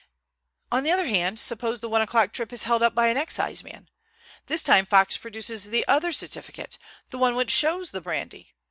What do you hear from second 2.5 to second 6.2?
is held up by an exciseman. This time Fox produces the other